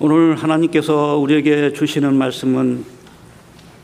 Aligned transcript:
오늘 0.00 0.36
하나님께서 0.36 1.16
우리에게 1.16 1.72
주시는 1.72 2.14
말씀은 2.14 2.84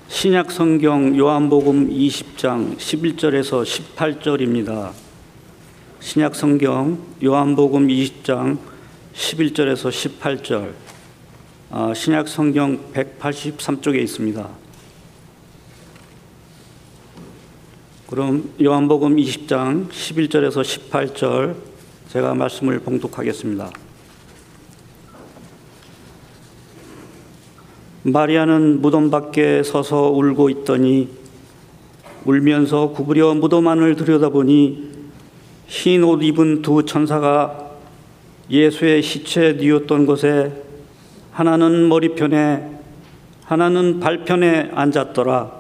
신약 0.07 0.53
성경 0.53 1.19
요한복음 1.19 1.91
20장 1.91 2.77
11절에서 2.77 3.65
18절입니다. 3.65 4.93
신약 5.99 6.37
성경 6.37 7.01
요한복음 7.21 7.89
20장 7.89 8.59
11절에서 9.13 10.21
18절. 10.21 10.71
아, 11.71 11.93
신약 11.93 12.29
성경 12.29 12.79
183쪽에 12.93 14.01
있습니다. 14.01 14.49
그럼 18.07 18.55
요한복음 18.63 19.17
20장 19.17 19.89
11절에서 19.89 20.63
18절 20.63 21.57
제가 22.11 22.37
말씀을 22.37 22.79
봉독하겠습니다. 22.79 23.84
마리아는 28.07 28.83
무덤 28.83 29.11
밖에 29.11 29.63
서서 29.63 30.11
울고 30.11 30.51
있더니 30.51 31.09
울면서 32.27 32.91
구부려 32.91 33.33
무덤 33.33 33.67
안을 33.67 33.97
들여다보니 33.97 34.93
흰 35.67 36.05
옷 36.05 36.23
입은 36.23 36.61
두 36.61 36.85
천사가 36.85 37.71
예수의 38.51 39.03
시체 39.03 39.55
뉘었던 39.55 40.05
곳에 40.05 40.53
하나는 41.33 41.89
머리편에 41.89 42.73
하나는 43.45 44.01
발편에 44.01 44.73
앉았더라. 44.75 45.53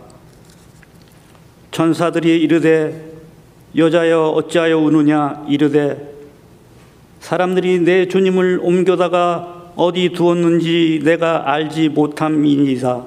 천사들이 1.70 2.42
이르되 2.42 3.14
여자여 3.74 4.28
어찌하여 4.36 4.78
우느냐 4.78 5.46
이르되 5.48 6.12
사람들이 7.20 7.80
내 7.80 8.06
주님을 8.06 8.60
옮겨다가 8.62 9.53
어디 9.77 10.10
두었는지 10.10 11.01
내가 11.02 11.51
알지 11.51 11.88
못함이니이다. 11.91 13.05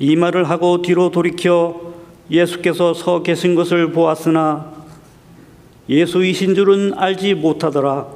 이 0.00 0.16
말을 0.16 0.50
하고 0.50 0.82
뒤로 0.82 1.10
돌이켜 1.10 1.94
예수께서 2.30 2.94
서 2.94 3.22
계신 3.22 3.54
것을 3.54 3.92
보았으나 3.92 4.72
예수이신 5.88 6.54
줄은 6.54 6.94
알지 6.94 7.34
못하더라. 7.34 8.08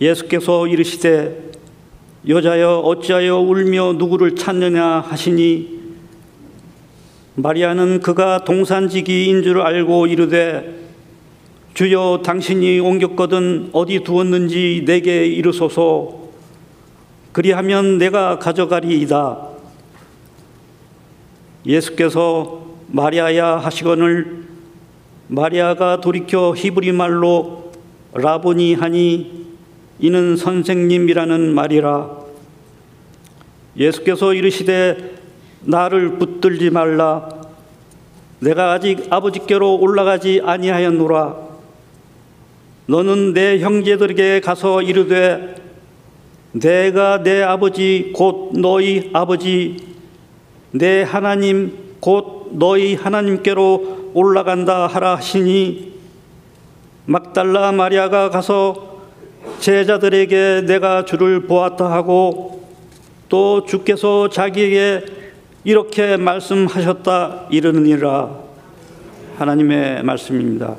예수께서 0.00 0.66
이르시되 0.66 1.52
여자여 2.28 2.78
어찌하여 2.80 3.38
울며 3.38 3.94
누구를 3.94 4.34
찾느냐 4.34 5.00
하시니 5.00 5.76
마리아는 7.36 8.00
그가 8.00 8.44
동산지기인 8.44 9.42
줄 9.42 9.60
알고 9.60 10.06
이르되 10.06 10.85
주여 11.76 12.22
당신이 12.24 12.80
옮겼거든 12.80 13.68
어디 13.74 14.02
두었는지 14.02 14.84
내게 14.86 15.26
이르소서. 15.26 16.20
그리하면 17.32 17.98
내가 17.98 18.38
가져가리이다. 18.38 19.48
예수께서 21.66 22.62
마리아야 22.86 23.58
하시거늘 23.58 24.46
마리아가 25.28 26.00
돌이켜 26.00 26.54
히브리 26.56 26.92
말로 26.92 27.72
라보니 28.14 28.72
하니 28.72 29.46
이는 29.98 30.34
선생님이라는 30.34 31.54
말이라. 31.54 32.10
예수께서 33.76 34.32
이르시되 34.32 35.14
나를 35.60 36.16
붙들지 36.16 36.70
말라. 36.70 37.28
내가 38.40 38.72
아직 38.72 39.08
아버지께로 39.10 39.74
올라가지 39.74 40.40
아니하였노라 40.42 41.45
너는 42.86 43.34
내 43.34 43.58
형제들에게 43.58 44.40
가서 44.40 44.80
이르되 44.80 45.56
내가 46.52 47.22
내 47.22 47.42
아버지 47.42 48.12
곧 48.14 48.52
너희 48.54 49.10
아버지 49.12 49.76
내 50.70 51.02
하나님 51.02 51.76
곧 52.00 52.50
너희 52.52 52.94
하나님께로 52.94 54.12
올라간다 54.14 54.86
하라 54.86 55.16
하시니 55.16 55.94
막달라 57.06 57.72
마리아가 57.72 58.30
가서 58.30 59.00
제자들에게 59.58 60.62
내가 60.66 61.04
주를 61.04 61.46
보았다 61.46 61.90
하고 61.90 62.62
또 63.28 63.64
주께서 63.64 64.28
자기에게 64.28 65.04
이렇게 65.64 66.16
말씀하셨다 66.16 67.48
이르느니라 67.50 68.30
하나님의 69.38 70.04
말씀입니다. 70.04 70.76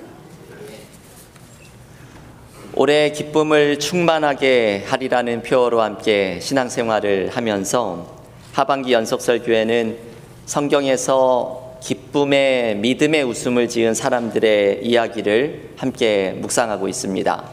올해 2.79 3.09
기쁨을 3.09 3.79
충만하게 3.79 4.83
하리라는 4.85 5.41
표어로 5.41 5.81
함께 5.81 6.37
신앙생활을 6.39 7.31
하면서 7.33 8.05
하반기 8.53 8.93
연속설 8.93 9.41
교회는 9.41 9.97
성경에서 10.45 11.79
기쁨의 11.81 12.75
믿음의 12.75 13.23
웃음을 13.23 13.67
지은 13.67 13.95
사람들의 13.95 14.85
이야기를 14.85 15.71
함께 15.75 16.35
묵상하고 16.37 16.87
있습니다. 16.87 17.43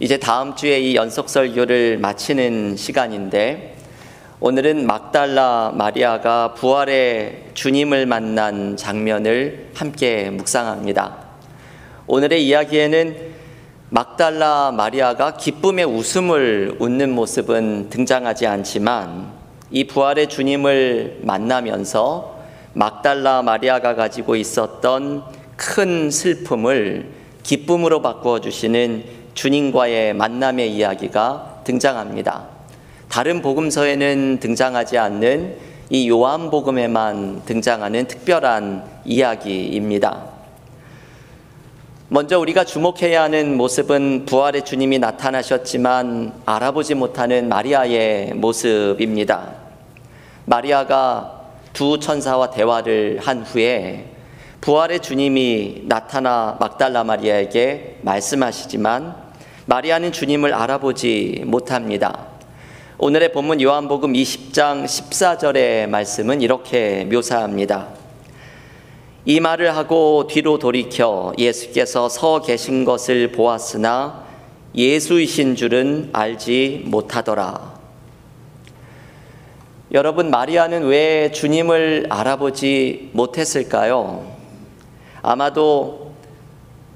이제 0.00 0.16
다음 0.16 0.56
주에 0.56 0.80
이 0.80 0.96
연속설교를 0.96 1.98
마치는 1.98 2.74
시간인데 2.74 3.76
오늘은 4.40 4.84
막달라 4.84 5.72
마리아가 5.76 6.54
부활의 6.54 7.50
주님을 7.54 8.06
만난 8.06 8.76
장면을 8.76 9.68
함께 9.76 10.30
묵상합니다. 10.30 11.18
오늘의 12.08 12.44
이야기에는 12.44 13.37
막달라 13.90 14.70
마리아가 14.70 15.38
기쁨의 15.38 15.86
웃음을 15.86 16.76
웃는 16.78 17.10
모습은 17.14 17.88
등장하지 17.88 18.46
않지만 18.46 19.32
이 19.70 19.86
부활의 19.86 20.28
주님을 20.28 21.20
만나면서 21.22 22.36
막달라 22.74 23.40
마리아가 23.40 23.94
가지고 23.94 24.36
있었던 24.36 25.24
큰 25.56 26.10
슬픔을 26.10 27.12
기쁨으로 27.42 28.02
바꾸어 28.02 28.42
주시는 28.42 29.04
주님과의 29.32 30.12
만남의 30.12 30.70
이야기가 30.70 31.62
등장합니다. 31.64 32.44
다른 33.08 33.40
복음서에는 33.40 34.38
등장하지 34.38 34.98
않는 34.98 35.56
이 35.88 36.10
요한복음에만 36.10 37.42
등장하는 37.46 38.06
특별한 38.06 38.84
이야기입니다. 39.06 40.37
먼저 42.10 42.38
우리가 42.38 42.64
주목해야 42.64 43.24
하는 43.24 43.58
모습은 43.58 44.24
부활의 44.24 44.64
주님이 44.64 44.98
나타나셨지만 44.98 46.40
알아보지 46.46 46.94
못하는 46.94 47.50
마리아의 47.50 48.32
모습입니다. 48.32 49.52
마리아가 50.46 51.42
두 51.74 52.00
천사와 52.00 52.48
대화를 52.48 53.18
한 53.22 53.42
후에 53.42 54.06
부활의 54.62 55.00
주님이 55.00 55.82
나타나 55.84 56.56
막달라 56.58 57.04
마리아에게 57.04 57.98
말씀하시지만 58.00 59.14
마리아는 59.66 60.10
주님을 60.10 60.54
알아보지 60.54 61.42
못합니다. 61.44 62.28
오늘의 62.96 63.32
본문 63.32 63.60
요한복음 63.60 64.14
20장 64.14 64.86
14절의 64.86 65.88
말씀은 65.88 66.40
이렇게 66.40 67.04
묘사합니다. 67.04 68.07
이 69.24 69.40
말을 69.40 69.76
하고 69.76 70.26
뒤로 70.28 70.58
돌이켜 70.58 71.32
예수께서 71.36 72.08
서 72.08 72.40
계신 72.40 72.84
것을 72.84 73.32
보았으나 73.32 74.24
예수이신 74.74 75.56
줄은 75.56 76.10
알지 76.12 76.84
못하더라. 76.86 77.78
여러분, 79.92 80.30
마리아는 80.30 80.84
왜 80.84 81.32
주님을 81.32 82.06
알아보지 82.10 83.10
못했을까요? 83.12 84.36
아마도 85.22 86.12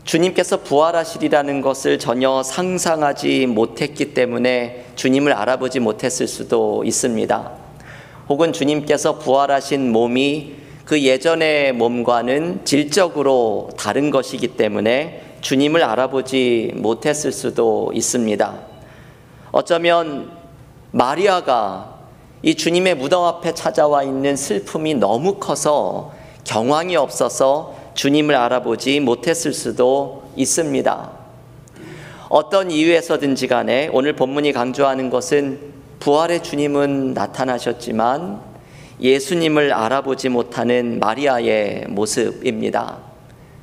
주님께서 0.05 0.63
부활하시리라는 0.63 1.61
것을 1.61 1.99
전혀 1.99 2.43
상상하지 2.43 3.47
못했기 3.47 4.15
때문에 4.15 4.87
주님을 4.95 5.33
알아보지 5.33 5.81
못했을 5.81 6.29
수도 6.29 6.83
있습니다. 6.85 7.53
혹은 8.29 8.53
주님께서 8.53 9.19
부활하신 9.19 9.91
몸이 9.91 10.55
그 10.93 11.01
예전의 11.01 11.73
몸과는 11.73 12.67
질적으로 12.67 13.71
다른 13.79 14.11
것이기 14.11 14.49
때문에 14.59 15.37
주님을 15.41 15.83
알아보지 15.83 16.73
못했을 16.75 17.33
수도 17.33 17.91
있습니다. 17.95 18.59
어쩌면 19.53 20.31
마리아가 20.91 21.95
이 22.43 22.55
주님의 22.55 22.97
무덤 22.97 23.25
앞에 23.25 23.55
찾아와 23.55 24.03
있는 24.03 24.37
슬픔이 24.37 24.95
너무 24.95 25.37
커서 25.37 26.13
경황이 26.45 26.95
없어서 26.97 27.75
주님을 27.95 28.35
알아보지 28.35 29.01
못했을 29.01 29.55
수도 29.55 30.25
있습니다. 30.37 31.11
어떤 32.29 32.71
이유에서든지 32.71 33.47
간에 33.47 33.89
오늘 33.95 34.15
본문이 34.15 34.53
강조하는 34.53 35.09
것은 35.09 35.59
부활의 36.01 36.43
주님은 36.43 37.15
나타나셨지만 37.15 38.52
예수님을 39.03 39.73
알아보지 39.73 40.29
못하는 40.29 41.01
마리아의 41.01 41.87
모습입니다. 41.89 42.99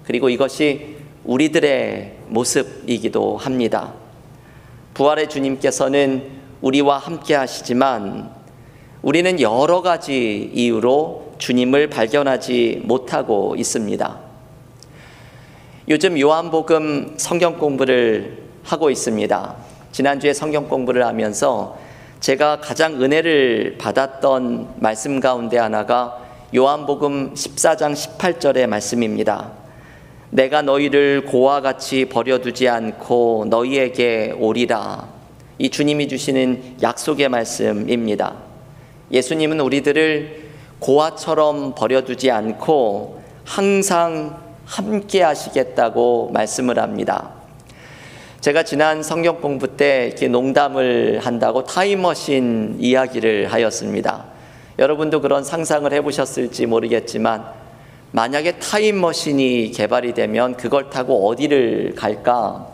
그리고 0.04 0.30
이것이 0.30 0.98
우리들의 1.24 2.18
모습이기도 2.28 3.38
합니다. 3.38 3.94
부활의 4.94 5.30
주님께서는 5.30 6.24
우리와 6.62 6.98
함께 6.98 7.36
하시지만 7.36 8.32
우리는 9.02 9.40
여러 9.40 9.82
가지 9.82 10.52
이유로 10.54 11.36
주님을 11.38 11.90
발견하지 11.90 12.82
못하고 12.84 13.56
있습니다. 13.56 14.20
요즘 15.88 16.20
요한복음 16.20 17.16
성경 17.18 17.58
공부를 17.58 18.44
하고 18.64 18.90
있습니다. 18.90 19.56
지난주에 19.94 20.34
성경 20.34 20.68
공부를 20.68 21.06
하면서 21.06 21.80
제가 22.20 22.60
가장 22.60 23.02
은혜를 23.02 23.78
받았던 23.80 24.76
말씀 24.80 25.22
가운데 25.22 25.58
하나가 25.58 26.20
요한복음 26.54 27.34
14장 27.34 27.94
18절의 27.94 28.68
말씀입니다. 28.68 29.52
내가 30.30 30.62
너희를 30.62 31.26
고와 31.26 31.62
같이 31.62 32.06
버려두지 32.06 32.68
않고 32.68 33.46
너희에게 33.50 34.36
오리라. 34.38 35.08
이 35.60 35.70
주님이 35.70 36.10
주시는 36.10 36.80
약속의 36.82 37.30
말씀입니다. 37.30 38.36
예수님은 39.12 39.62
우리들을 39.62 40.50
고아처럼 40.80 41.74
버려두지 41.74 42.32
않고 42.32 43.24
항상 43.46 44.42
함께 44.66 45.22
하시겠다고 45.22 46.32
말씀을 46.34 46.80
합니다. 46.80 47.39
제가 48.42 48.64
지난 48.64 49.04
성경 49.04 49.42
공부 49.42 49.76
때 49.76 50.08
이렇게 50.08 50.30
농담을 50.30 51.20
한다고 51.22 51.66
타임머신 51.66 52.78
이야기를 52.80 53.52
하였습니다. 53.52 54.28
여러분도 54.80 55.20
그런 55.20 55.44
상상을 55.44 55.92
해보셨을지 55.92 56.66
모르겠지만 56.66 57.44
만약에 58.12 58.60
타임머신이 58.60 59.72
개발이 59.72 60.14
되면 60.14 60.56
그걸 60.56 60.90
타고 60.90 61.28
어디를 61.28 61.96
갈까? 61.98 62.66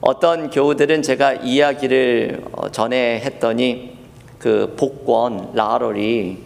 어떤 0.00 0.50
교우들은 0.50 1.02
제가 1.02 1.32
이야기를 1.32 2.44
어, 2.52 2.70
전에 2.70 3.18
했더니 3.24 3.98
그 4.38 4.76
복권 4.78 5.50
라럴이 5.54 6.38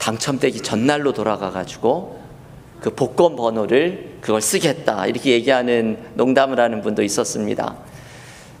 당첨되기 0.00 0.62
전날로 0.62 1.12
돌아가 1.12 1.52
가지고 1.52 2.20
그 2.82 2.90
복권 2.90 3.36
번호를 3.36 4.18
그걸 4.20 4.42
쓰겠다 4.42 5.06
이렇게 5.06 5.30
얘기하는 5.30 5.98
농담을 6.14 6.58
하는 6.58 6.82
분도 6.82 7.04
있었습니다. 7.04 7.76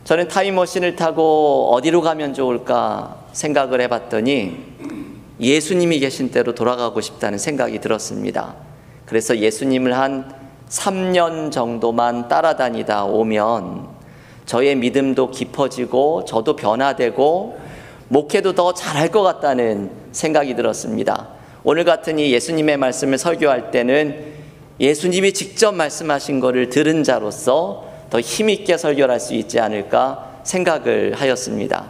저는 0.04 0.28
타임머신을 0.28 0.94
타고 0.94 1.70
어디로 1.72 2.02
가면 2.02 2.32
좋을까 2.32 3.26
생각을 3.32 3.80
해봤더니 3.80 4.56
예수님이 5.40 5.98
계신 5.98 6.30
때로 6.30 6.54
돌아가고 6.54 7.00
싶다는 7.00 7.36
생각이 7.36 7.80
들었습니다. 7.80 8.54
그래서 9.06 9.36
예수님을 9.36 9.96
한 9.98 10.32
3년 10.68 11.50
정도만 11.50 12.28
따라다니다 12.28 13.04
오면 13.04 13.88
저의 14.46 14.76
믿음도 14.76 15.32
깊어지고 15.32 16.24
저도 16.26 16.54
변화되고 16.54 17.58
목회도 18.08 18.54
더 18.54 18.72
잘할 18.72 19.10
것 19.10 19.22
같다는 19.22 19.90
생각이 20.12 20.54
들었습니다. 20.54 21.28
오늘 21.64 21.84
같은 21.84 22.18
이 22.18 22.32
예수님의 22.32 22.76
말씀을 22.76 23.18
설교할 23.18 23.70
때는 23.70 24.32
예수님이 24.80 25.32
직접 25.32 25.72
말씀하신 25.74 26.40
것을 26.40 26.70
들은 26.70 27.04
자로서 27.04 27.88
더 28.10 28.20
힘있게 28.20 28.76
설교할 28.76 29.20
수 29.20 29.34
있지 29.34 29.60
않을까 29.60 30.40
생각을 30.42 31.14
하였습니다. 31.14 31.86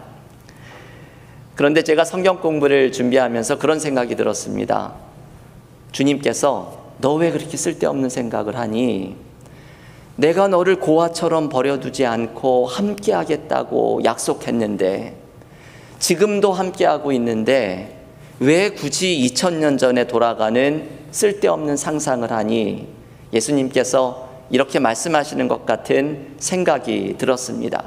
그런데 1.54 1.82
제가 1.82 2.04
성경 2.04 2.40
공부를 2.40 2.92
준비하면서 2.92 3.58
그런 3.58 3.78
생각이 3.80 4.14
들었습니다. 4.14 4.92
주님께서 5.92 6.80
너 7.00 7.16
왜 7.16 7.30
그렇게 7.30 7.56
쓸데없는 7.56 8.10
생각을 8.10 8.56
하니? 8.56 9.16
내가 10.16 10.48
너를 10.48 10.76
고아처럼 10.76 11.48
버려두지 11.48 12.04
않고 12.04 12.66
함께 12.66 13.12
하겠다고 13.12 14.02
약속했는데 14.04 15.16
지금도 15.98 16.52
함께하고 16.52 17.12
있는데 17.12 17.91
왜 18.42 18.70
굳이 18.70 19.30
2000년 19.32 19.78
전에 19.78 20.08
돌아가는 20.08 20.88
쓸데없는 21.12 21.76
상상을 21.76 22.28
하니 22.28 22.88
예수님께서 23.32 24.30
이렇게 24.50 24.80
말씀하시는 24.80 25.46
것 25.46 25.64
같은 25.64 26.34
생각이 26.40 27.14
들었습니다. 27.18 27.84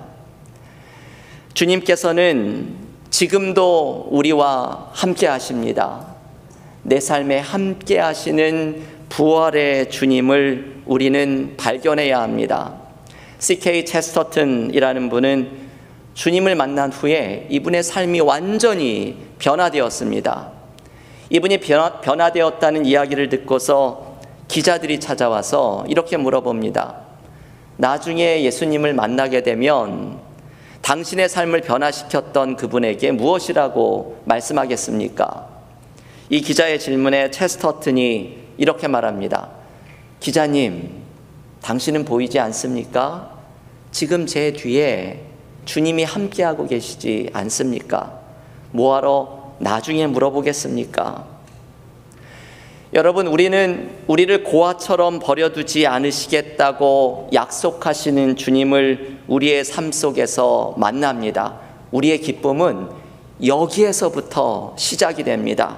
주님께서는 1.54 2.74
지금도 3.10 4.08
우리와 4.12 4.92
함께 4.94 5.28
하십니다. 5.28 6.08
내 6.84 7.02
삶에 7.02 7.40
함께 7.40 8.00
하시는 8.00 8.82
부활의 9.10 9.90
주님을 9.90 10.84
우리는 10.86 11.56
발견해야 11.58 12.22
합니다. 12.22 12.76
C.K. 13.40 13.84
체스터튼이라는 13.84 15.10
분은 15.10 15.66
주님을 16.14 16.56
만난 16.56 16.94
후에 16.94 17.48
이분의 17.50 17.84
삶이 17.84 18.22
완전히 18.22 19.25
변화되었습니다. 19.40 20.52
이분이 21.30 21.60
변화, 21.60 22.00
변화되었다는 22.02 22.86
이야기를 22.86 23.30
듣고서 23.30 24.18
기자들이 24.48 25.00
찾아와서 25.00 25.86
이렇게 25.88 26.18
물어봅니다. 26.18 26.96
나중에 27.78 28.44
예수님을 28.44 28.94
만나게 28.94 29.44
되면 29.44 30.20
당신의 30.82 31.28
삶을 31.30 31.62
변화시켰던 31.62 32.58
그분에게 32.58 33.12
무엇이라고 33.12 34.22
말씀하겠습니까? 34.26 35.48
이 36.30 36.42
기자의 36.42 36.80
질문에 36.80 37.32
체스터튼이 37.32 38.38
이렇게 38.58 38.88
말합니다. 38.88 39.50
기자님, 40.20 41.04
당신은 41.62 42.06
보이지 42.06 42.40
않습니까? 42.40 43.32
지금 43.92 44.26
제 44.26 44.54
뒤에 44.54 45.22
주님이 45.66 46.04
함께하고 46.04 46.68
계시지 46.68 47.32
않습니까? 47.34 48.25
뭐하러 48.76 49.56
나중에 49.60 50.06
물어보겠습니까? 50.08 51.26
여러분, 52.94 53.28
우리는 53.28 53.90
우리를 54.08 54.44
고아처럼 54.44 55.20
버려두지 55.20 55.88
않으시겠다고 55.88 57.30
약속하시는 57.34 58.36
주님을 58.36 59.20
우리의 59.28 59.66
삶 59.66 59.92
속에서 59.92 60.76
만납니다. 60.78 61.60
우리의 61.92 62.20
기쁨은 62.22 62.90
여기에서부터 63.46 64.76
시작이 64.78 65.24
됩니다. 65.24 65.78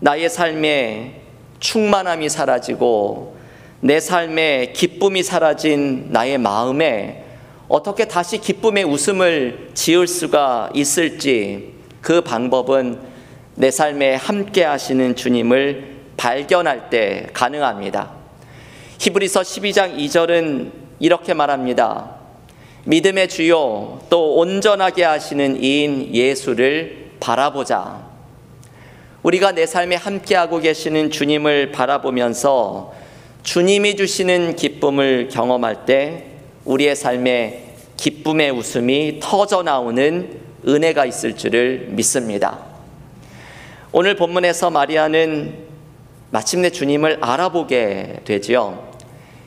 나의 0.00 0.30
삶에 0.30 1.20
충만함이 1.60 2.28
사라지고 2.28 3.36
내 3.80 4.00
삶에 4.00 4.72
기쁨이 4.74 5.22
사라진 5.22 6.08
나의 6.10 6.38
마음에 6.38 7.24
어떻게 7.68 8.06
다시 8.06 8.38
기쁨의 8.38 8.84
웃음을 8.84 9.70
지을 9.74 10.06
수가 10.06 10.70
있을지 10.74 11.71
그 12.02 12.20
방법은 12.20 12.98
내 13.54 13.70
삶에 13.70 14.16
함께 14.16 14.64
하시는 14.64 15.14
주님을 15.14 15.92
발견할 16.16 16.90
때 16.90 17.28
가능합니다. 17.32 18.10
히브리서 18.98 19.40
12장 19.40 19.96
2절은 19.96 20.72
이렇게 20.98 21.32
말합니다. 21.32 22.16
믿음의 22.84 23.28
주요 23.28 24.00
또 24.10 24.34
온전하게 24.34 25.04
하시는 25.04 25.62
이인 25.62 26.12
예수를 26.12 27.12
바라보자. 27.20 28.04
우리가 29.22 29.52
내 29.52 29.66
삶에 29.66 29.94
함께하고 29.94 30.58
계시는 30.58 31.12
주님을 31.12 31.70
바라보면서 31.70 32.92
주님이 33.44 33.94
주시는 33.94 34.56
기쁨을 34.56 35.28
경험할 35.28 35.86
때 35.86 36.26
우리의 36.64 36.96
삶에 36.96 37.74
기쁨의 37.96 38.50
웃음이 38.50 39.20
터져 39.20 39.62
나오는 39.62 40.51
은혜가 40.66 41.06
있을 41.06 41.36
줄을 41.36 41.88
믿습니다. 41.90 42.58
오늘 43.92 44.16
본문에서 44.16 44.70
마리아는 44.70 45.54
마침내 46.30 46.70
주님을 46.70 47.18
알아보게 47.20 48.20
되지요. 48.24 48.92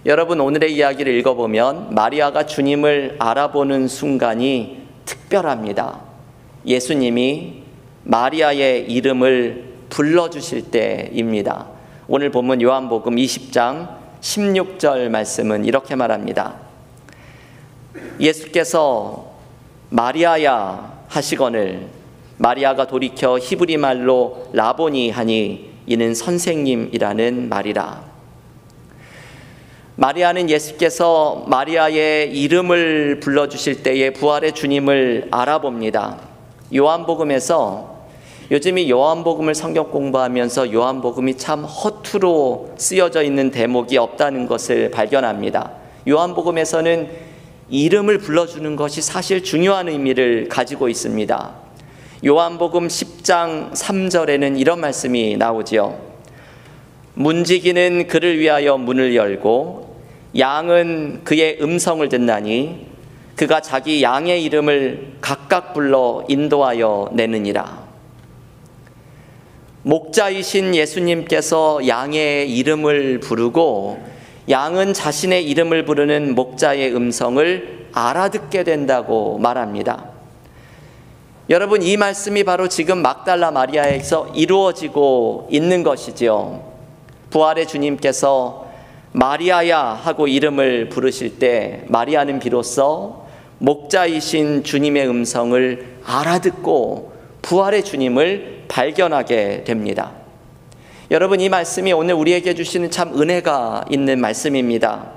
여러분 0.06 0.40
오늘의 0.40 0.76
이야기를 0.76 1.14
읽어보면 1.16 1.96
마리아가 1.96 2.46
주님을 2.46 3.16
알아보는 3.18 3.88
순간이 3.88 4.86
특별합니다. 5.06 6.02
예수님이 6.66 7.64
마리아의 8.04 8.92
이름을 8.92 9.74
불러주실 9.90 10.70
때입니다. 10.70 11.68
오늘 12.08 12.30
본문 12.30 12.62
요한복음 12.62 13.16
20장 13.16 13.98
16절 14.22 15.10
말씀은 15.10 15.66
이렇게 15.66 15.96
말합니다. 15.96 16.56
예수께서 18.20 19.34
마리아야 19.90 20.95
하시거늘 21.16 21.88
마리아가 22.38 22.88
돌이켜 22.88 23.40
히브리 23.40 23.78
말로 23.78 24.48
라보니 24.52 25.12
하니 25.12 25.70
이는 25.88 26.14
선생님이라는 26.14 27.48
말이라. 27.48 28.04
마리아는 29.96 30.50
예수께서 30.50 31.46
마리아의 31.48 32.38
이름을 32.38 33.22
불러주실 33.22 33.82
때에 33.84 34.12
부활의 34.12 34.52
주님을 34.52 35.30
알아봅니다. 35.32 36.18
요한복음에서 36.76 37.96
요즘 38.52 38.78
이 38.78 38.90
요한복음을 38.90 39.56
성경 39.56 39.90
공부하면서 39.90 40.74
요한복음이 40.74 41.38
참 41.38 41.64
허투루 41.64 42.72
쓰여져 42.78 43.24
있는 43.24 43.52
대목이 43.52 43.98
없다는 43.98 44.48
것을 44.48 44.92
발견합니다. 44.92 45.72
요한복음에서는 46.10 47.35
이름을 47.70 48.20
불러주는 48.20 48.76
것이 48.76 49.02
사실 49.02 49.44
중요한 49.44 49.88
의미를 49.88 50.48
가지고 50.48 50.88
있습니다. 50.90 51.56
요한복음 52.26 52.88
10장 52.88 53.74
3절에는 53.74 54.60
이런 54.60 54.80
말씀이 54.80 55.38
나오지요. 55.38 56.00
문지기는 57.16 58.08
그를 58.08 58.40
위하여 58.40 58.78
문을 58.78 59.16
열고 59.16 59.96
양은 60.38 61.24
그의 61.24 61.58
음성을 61.62 62.08
듣나니 62.10 62.88
그가 63.36 63.62
자기 63.62 64.02
양의 64.02 64.44
이름을 64.44 65.14
각각 65.22 65.74
불러 65.74 66.24
인도하여 66.28 67.12
내느니라. 67.14 67.86
목자이신 69.84 70.74
예수님께서 70.74 71.88
양의 71.88 72.52
이름을 72.58 73.20
부르고 73.20 74.15
양은 74.50 74.94
자신의 74.94 75.48
이름을 75.50 75.86
부르는 75.86 76.36
목자의 76.36 76.96
음성을 76.96 77.88
알아듣게 77.94 78.64
된다고 78.64 79.38
말합니다. 79.40 80.10
여러분, 81.50 81.82
이 81.82 81.98
말씀이 81.98 82.44
바로 82.44 82.68
지금 82.68 83.00
막달라 83.02 83.52
마리아에서 83.52 84.30
이루어지고 84.36 85.48
있는 85.52 85.84
것이지요. 85.84 86.64
부활의 87.30 87.68
주님께서 87.68 88.66
마리아야 89.12 89.80
하고 89.80 90.28
이름을 90.28 90.90
부르실 90.90 91.40
때 91.40 91.84
마리아는 91.88 92.40
비로소 92.40 93.26
목자이신 93.60 94.64
주님의 94.64 95.08
음성을 95.08 96.00
알아듣고 96.06 97.14
부활의 97.42 97.86
주님을 97.86 98.66
발견하게 98.68 99.64
됩니다. 99.64 100.25
여러분 101.12 101.40
이 101.40 101.50
말씀이 101.50 101.94
오늘 101.94 102.16
우리에게 102.16 102.56
주시는 102.56 102.90
참 102.90 103.22
은혜가 103.22 103.86
있는 103.92 104.20
말씀입니다. 104.20 105.12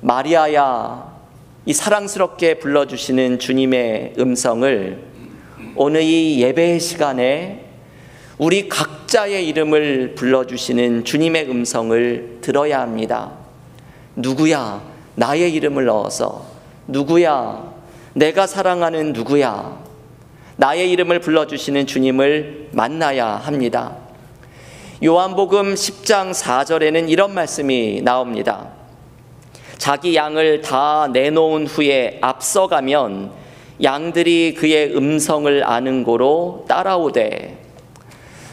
마리아야 0.00 1.12
이 1.66 1.74
사랑스럽게 1.74 2.54
불러주시는 2.54 3.38
주님의 3.38 4.14
음성을 4.18 5.02
오늘 5.76 6.02
이 6.02 6.40
예배의 6.40 6.80
시간에 6.80 7.66
우리 8.38 8.70
각자의 8.70 9.46
이름을 9.48 10.14
불러주시는 10.14 11.04
주님의 11.04 11.50
음성을 11.50 12.38
들어야 12.40 12.80
합니다. 12.80 13.32
누구야? 14.16 14.82
나의 15.16 15.52
이름을 15.52 15.84
넣어서. 15.84 16.46
누구야? 16.86 17.74
내가 18.14 18.46
사랑하는 18.46 19.12
누구야? 19.12 19.84
나의 20.56 20.90
이름을 20.92 21.20
불러주시는 21.20 21.86
주님을 21.86 22.70
만나야 22.72 23.26
합니다. 23.26 24.07
요한복음 25.00 25.74
10장 25.74 26.32
4절에는 26.32 27.08
이런 27.08 27.32
말씀이 27.32 28.02
나옵니다. 28.02 28.66
자기 29.76 30.16
양을 30.16 30.60
다 30.60 31.08
내놓은 31.12 31.68
후에 31.68 32.18
앞서가면 32.20 33.30
양들이 33.80 34.54
그의 34.54 34.96
음성을 34.96 35.62
아는 35.64 36.02
고로 36.02 36.64
따라오되 36.66 37.58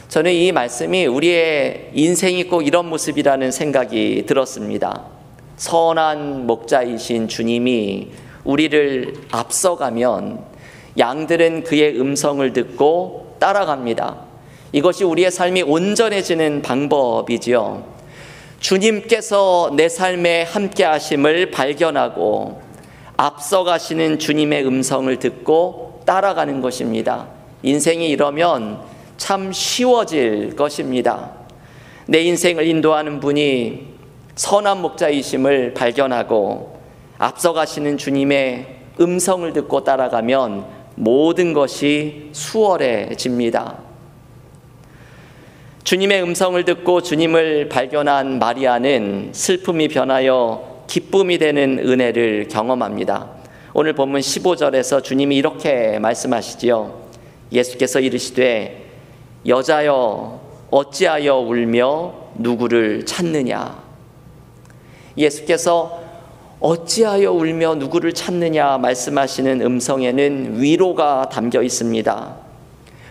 저는 0.07 0.33
이 0.33 0.51
말씀이 0.51 1.07
우리의 1.07 1.89
인생이 1.95 2.43
꼭 2.43 2.61
이런 2.61 2.89
모습이라는 2.89 3.49
생각이 3.49 4.25
들었습니다. 4.27 5.01
선한 5.57 6.45
목자이신 6.45 7.27
주님이 7.27 8.09
우리를 8.43 9.15
앞서가면 9.31 10.45
양들은 10.99 11.63
그의 11.63 11.99
음성을 11.99 12.53
듣고 12.53 13.35
따라갑니다. 13.39 14.24
이것이 14.75 15.05
우리의 15.05 15.31
삶이 15.31 15.61
온전해지는 15.61 16.61
방법이지요. 16.61 17.85
주님께서 18.59 19.71
내 19.73 19.87
삶에 19.87 20.43
함께 20.43 20.83
하심을 20.83 21.51
발견하고 21.51 22.61
앞서가시는 23.15 24.19
주님의 24.19 24.67
음성을 24.67 25.17
듣고 25.17 26.01
따라가는 26.05 26.59
것입니다. 26.59 27.29
인생이 27.63 28.09
이러면 28.09 28.81
참 29.15 29.53
쉬워질 29.53 30.57
것입니다. 30.57 31.31
내 32.07 32.19
인생을 32.23 32.67
인도하는 32.67 33.21
분이 33.21 33.93
선한 34.35 34.81
목자이심을 34.81 35.73
발견하고 35.73 36.81
앞서가시는 37.17 37.97
주님의 37.97 38.75
음성을 38.99 39.53
듣고 39.53 39.85
따라가면 39.85 40.65
모든 40.95 41.53
것이 41.53 42.29
수월해집니다. 42.33 43.84
주님의 45.85 46.23
음성을 46.23 46.65
듣고 46.65 47.03
주님을 47.03 47.69
발견한 47.69 48.39
마리아는 48.39 49.29
슬픔이 49.33 49.87
변하여 49.87 50.83
기쁨이 50.87 51.37
되는 51.37 51.77
은혜를 51.77 52.47
경험합니다. 52.47 53.29
오늘 53.75 53.93
본문 53.93 54.19
15절에서 54.19 55.03
주님이 55.03 55.37
이렇게 55.37 55.99
말씀하시지요. 55.99 57.01
예수께서 57.51 57.99
이르시되 57.99 58.83
여자여 59.45 60.41
어찌하여 60.71 61.35
울며 61.35 62.15
누구를 62.33 63.05
찾느냐. 63.05 63.83
예수께서 65.15 66.01
어찌하여 66.61 67.31
울며 67.31 67.75
누구를 67.75 68.13
찾느냐 68.13 68.79
말씀하시는 68.79 69.61
음성에는 69.61 70.59
위로가 70.59 71.29
담겨 71.29 71.61
있습니다. 71.61 72.37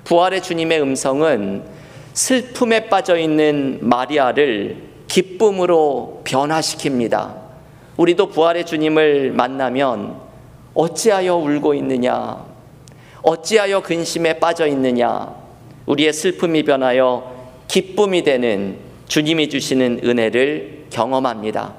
부활의 0.02 0.42
주님의 0.42 0.82
음성은 0.82 1.83
슬픔에 2.14 2.88
빠져 2.88 3.18
있는 3.18 3.80
마리아를 3.82 4.76
기쁨으로 5.08 6.22
변화시킵니다. 6.24 7.34
우리도 7.96 8.28
부활의 8.28 8.66
주님을 8.66 9.32
만나면 9.32 10.16
어찌하여 10.74 11.36
울고 11.36 11.74
있느냐? 11.74 12.44
어찌하여 13.22 13.82
근심에 13.82 14.38
빠져 14.38 14.66
있느냐? 14.68 15.34
우리의 15.86 16.12
슬픔이 16.12 16.62
변하여 16.62 17.32
기쁨이 17.66 18.22
되는 18.22 18.78
주님이 19.08 19.48
주시는 19.48 20.00
은혜를 20.04 20.86
경험합니다. 20.90 21.74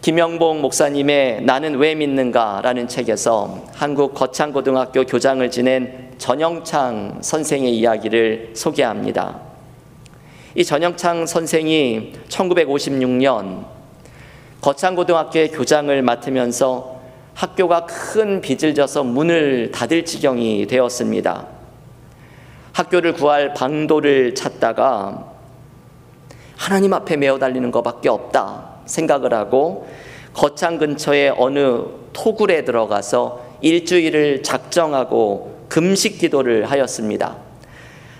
김영봉 0.00 0.62
목사님의 0.62 1.42
나는 1.42 1.76
왜 1.76 1.94
믿는가 1.94 2.60
라는 2.62 2.88
책에서 2.88 3.64
한국 3.74 4.14
거창고등학교 4.14 5.04
교장을 5.04 5.50
지낸 5.50 6.05
전영창 6.26 7.18
선생의 7.22 7.76
이야기를 7.76 8.50
소개합니다. 8.54 9.38
이 10.56 10.64
전영창 10.64 11.24
선생이 11.24 12.14
1956년 12.28 13.64
거창고등학교의 14.60 15.52
교장을 15.52 16.02
맡으면서 16.02 17.00
학교가 17.32 17.86
큰 17.86 18.40
빚을 18.40 18.74
져서 18.74 19.04
문을 19.04 19.70
닫을 19.70 20.04
지경이 20.04 20.66
되었습니다. 20.66 21.46
학교를 22.72 23.12
구할 23.12 23.54
방도를 23.54 24.34
찾다가 24.34 25.32
하나님 26.56 26.92
앞에 26.92 27.18
메어 27.18 27.38
달리는 27.38 27.70
것밖에 27.70 28.08
없다. 28.08 28.80
생각을 28.86 29.32
하고 29.32 29.86
거창 30.34 30.78
근처의 30.78 31.36
어느 31.38 31.82
토굴에 32.12 32.64
들어가서 32.64 33.46
일주일을 33.60 34.42
작정하고 34.42 35.55
금식 35.68 36.18
기도를 36.18 36.70
하였습니다. 36.70 37.36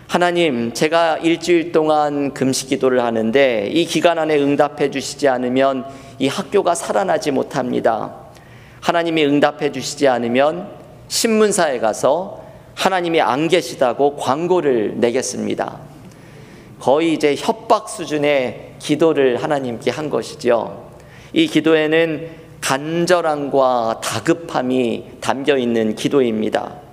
하나님, 0.09 0.73
제가 0.73 1.19
일주일 1.19 1.73
동안 1.73 2.33
금식 2.33 2.69
기도를 2.69 3.03
하는데 3.03 3.69
이 3.73 3.85
기간 3.85 4.19
안에 4.19 4.38
응답해 4.38 4.91
주시지 4.91 5.26
않으면 5.29 5.85
이 6.19 6.29
학교가 6.29 6.75
살아나지 6.75 7.33
못합니다. 7.33 8.15
하나님이 8.81 9.25
응답해 9.25 9.73
주시지 9.73 10.07
않으면 10.07 10.69
신문사에 11.09 11.81
가서 11.81 12.45
하나님이 12.75 13.21
안 13.21 13.49
계시다고 13.49 14.17
광고를 14.17 14.95
내겠습니다. 14.99 15.81
거의 16.79 17.15
이제 17.15 17.35
협박 17.37 17.88
수준의 17.88 18.75
기도를 18.79 19.43
하나님께 19.43 19.91
한 19.91 20.09
것이죠. 20.09 20.93
이 21.33 21.49
기도에는 21.49 22.31
간절함과 22.61 24.00
다급함이 24.03 25.05
담겨 25.21 25.57
있는 25.57 25.95
기도입니다. 25.95 26.86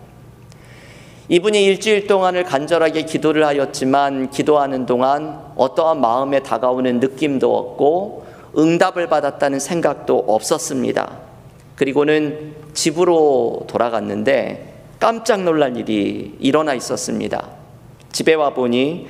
이분이 1.29 1.63
일주일 1.63 2.07
동안을 2.07 2.43
간절하게 2.43 3.03
기도를 3.03 3.45
하였지만 3.45 4.29
기도하는 4.29 4.85
동안 4.85 5.39
어떠한 5.55 6.01
마음에 6.01 6.41
다가오는 6.41 6.99
느낌도 6.99 7.55
없고 7.57 8.25
응답을 8.57 9.07
받았다는 9.07 9.59
생각도 9.59 10.25
없었습니다. 10.27 11.19
그리고는 11.77 12.53
집으로 12.73 13.65
돌아갔는데 13.67 14.73
깜짝 14.99 15.43
놀랄 15.43 15.77
일이 15.77 16.35
일어나 16.39 16.73
있었습니다. 16.73 17.47
집에 18.11 18.33
와 18.33 18.49
보니 18.49 19.07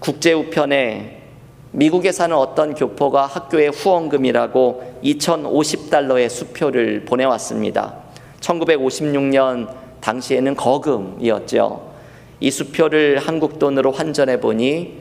국제우편에 0.00 1.22
미국에 1.70 2.10
사는 2.10 2.36
어떤 2.36 2.74
교포가 2.74 3.24
학교에 3.26 3.68
후원금이라고 3.68 4.98
2,050달러의 5.04 6.28
수표를 6.28 7.04
보내왔습니다. 7.04 7.94
1956년 8.40 9.81
당시에는 10.02 10.54
거금이었죠. 10.56 11.92
이 12.40 12.50
수표를 12.50 13.18
한국 13.18 13.58
돈으로 13.58 13.92
환전해 13.92 14.40
보니 14.40 15.00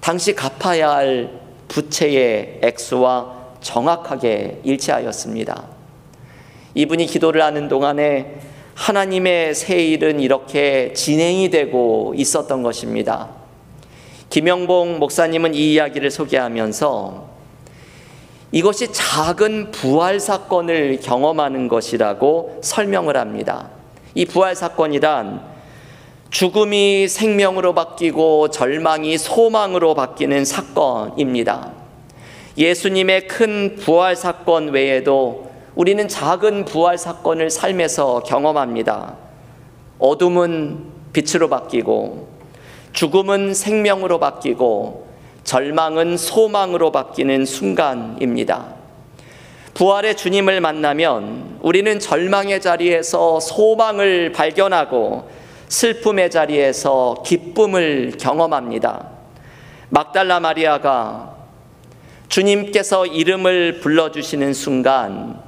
당시 0.00 0.34
갚아야 0.34 0.90
할 0.90 1.40
부채의 1.68 2.60
액수와 2.62 3.34
정확하게 3.60 4.60
일치하였습니다. 4.64 5.64
이분이 6.74 7.06
기도를 7.06 7.42
하는 7.42 7.68
동안에 7.68 8.38
하나님의 8.74 9.54
새 9.54 9.82
일은 9.82 10.20
이렇게 10.20 10.92
진행이 10.92 11.48
되고 11.48 12.12
있었던 12.16 12.62
것입니다. 12.62 13.30
김영봉 14.28 14.98
목사님은 14.98 15.54
이 15.54 15.72
이야기를 15.74 16.10
소개하면서 16.10 17.34
이것이 18.52 18.92
작은 18.92 19.70
부활 19.70 20.20
사건을 20.20 21.00
경험하는 21.00 21.68
것이라고 21.68 22.58
설명을 22.62 23.16
합니다. 23.16 23.70
이 24.14 24.24
부활 24.24 24.54
사건이란 24.54 25.42
죽음이 26.30 27.08
생명으로 27.08 27.74
바뀌고 27.74 28.50
절망이 28.50 29.18
소망으로 29.18 29.94
바뀌는 29.94 30.44
사건입니다. 30.44 31.72
예수님의 32.56 33.26
큰 33.26 33.76
부활 33.76 34.14
사건 34.14 34.68
외에도 34.68 35.50
우리는 35.74 36.06
작은 36.06 36.64
부활 36.64 36.96
사건을 36.98 37.50
삶에서 37.50 38.20
경험합니다. 38.20 39.16
어둠은 39.98 40.84
빛으로 41.12 41.48
바뀌고, 41.48 42.28
죽음은 42.92 43.54
생명으로 43.54 44.20
바뀌고, 44.20 45.08
절망은 45.42 46.16
소망으로 46.16 46.92
바뀌는 46.92 47.44
순간입니다. 47.44 48.74
부활의 49.74 50.16
주님을 50.16 50.60
만나면 50.60 51.53
우리는 51.64 51.98
절망의 51.98 52.60
자리에서 52.60 53.40
소망을 53.40 54.32
발견하고 54.32 55.30
슬픔의 55.68 56.30
자리에서 56.30 57.22
기쁨을 57.24 58.18
경험합니다. 58.20 59.08
막달라 59.88 60.40
마리아가 60.40 61.36
주님께서 62.28 63.06
이름을 63.06 63.80
불러주시는 63.80 64.52
순간 64.52 65.40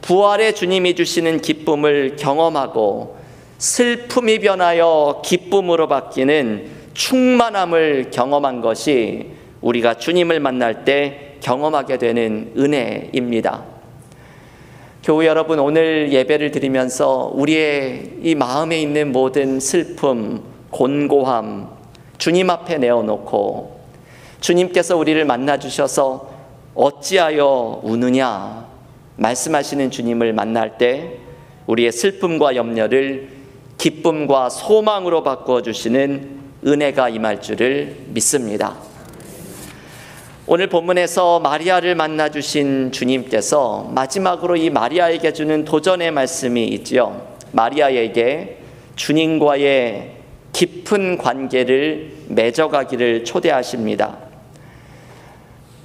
부활의 0.00 0.54
주님이 0.54 0.94
주시는 0.94 1.40
기쁨을 1.40 2.14
경험하고 2.20 3.18
슬픔이 3.58 4.38
변하여 4.38 5.22
기쁨으로 5.24 5.88
바뀌는 5.88 6.70
충만함을 6.94 8.12
경험한 8.12 8.60
것이 8.60 9.32
우리가 9.60 9.94
주님을 9.94 10.38
만날 10.38 10.84
때 10.84 11.38
경험하게 11.40 11.98
되는 11.98 12.52
은혜입니다. 12.56 13.73
교우 15.04 15.22
여러분, 15.26 15.58
오늘 15.58 16.10
예배를 16.14 16.50
드리면서 16.50 17.30
우리의 17.34 18.20
이 18.22 18.34
마음에 18.34 18.80
있는 18.80 19.12
모든 19.12 19.60
슬픔, 19.60 20.42
곤고함, 20.70 21.68
주님 22.16 22.48
앞에 22.48 22.78
내어놓고 22.78 23.80
주님께서 24.40 24.96
우리를 24.96 25.22
만나 25.26 25.58
주셔서 25.58 26.30
어찌하여 26.74 27.82
우느냐 27.84 28.66
말씀하시는 29.16 29.90
주님을 29.90 30.32
만날 30.32 30.78
때 30.78 31.18
우리의 31.66 31.92
슬픔과 31.92 32.56
염려를 32.56 33.28
기쁨과 33.76 34.48
소망으로 34.48 35.22
바꾸어 35.22 35.60
주시는 35.60 36.30
은혜가 36.66 37.10
임할 37.10 37.42
줄을 37.42 37.94
믿습니다. 38.06 38.93
오늘 40.46 40.66
본문에서 40.66 41.40
마리아를 41.40 41.94
만나 41.94 42.28
주신 42.28 42.92
주님께서 42.92 43.90
마지막으로 43.94 44.56
이 44.56 44.68
마리아에게 44.68 45.32
주는 45.32 45.64
도전의 45.64 46.10
말씀이 46.10 46.66
있지요. 46.66 47.26
마리아에게 47.52 48.58
주님과의 48.94 50.10
깊은 50.52 51.16
관계를 51.16 52.12
맺어가기를 52.28 53.24
초대하십니다. 53.24 54.18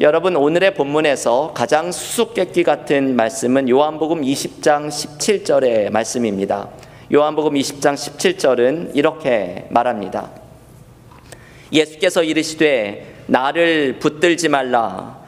여러분 0.02 0.36
오늘의 0.36 0.74
본문에서 0.74 1.54
가장 1.56 1.94
수수께끼 1.94 2.64
같은 2.64 3.16
말씀은 3.16 3.70
요한복음 3.70 4.24
20장 4.24 4.90
17절의 4.90 5.90
말씀입니다. 5.90 6.68
요한복음 7.14 7.54
20장 7.54 7.94
17절은 7.94 8.92
이렇게 8.94 9.68
말합니다. 9.70 10.32
예수께서 11.72 12.24
이르시되 12.24 13.19
나를 13.30 14.00
붙들지 14.00 14.50
말라. 14.50 15.20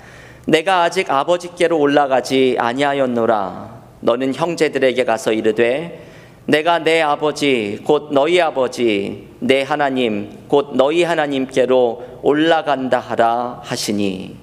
내가 0.46 0.84
아직 0.84 1.10
아버지께로 1.10 1.78
올라가지 1.78 2.56
아니하였노라. 2.60 3.82
너는 4.02 4.34
형제들에게 4.34 5.06
가서 5.06 5.32
이르되 5.32 6.08
내가 6.46 6.80
내 6.80 7.02
아버지 7.02 7.80
곧 7.86 8.10
너희 8.12 8.42
아버지 8.42 9.28
내 9.40 9.62
하나님 9.62 10.48
곧 10.48 10.72
너희 10.74 11.04
하나님께로 11.04 12.20
올라간다 12.24 13.00
하라 13.00 13.62
하시니. 13.64 14.36